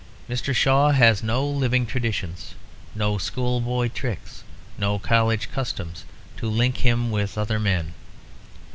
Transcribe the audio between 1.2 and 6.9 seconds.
no living traditions, no schoolboy tricks, no college customs, to link